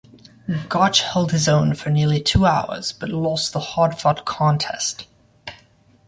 [0.67, 5.05] Gotch held his own for nearly two hours, but lost the hard-fought contest.